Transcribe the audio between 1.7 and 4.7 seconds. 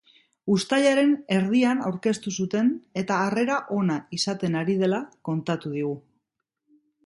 aurkeztu zuten eta harrera ona izaten